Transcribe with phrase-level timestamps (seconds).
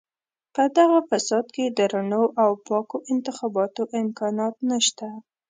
[0.55, 5.07] په دغه فساد کې د رڼو او پاکو انتخاباتو امکانات نشته.